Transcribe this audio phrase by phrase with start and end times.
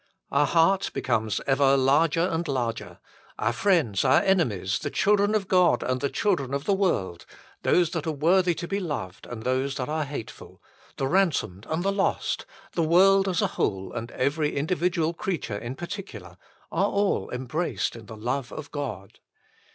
[0.31, 2.97] 2 Our heart becomes ever larger and larger;
[3.37, 7.27] our friends, our enemies, the children of God and the children of the world,
[7.61, 10.59] those that are worthy to be loved and those that are hateful,
[10.97, 15.75] the ransomed and the lost, the world as a whole and every individual creature in
[15.75, 16.35] particular
[16.71, 19.19] are all embraced in the love of God.